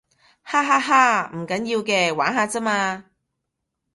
[0.41, 3.05] 哈哈哈，唔緊要嘅，玩下咋嘛